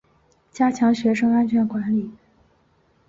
[0.51, 2.09] 加强学生安全管理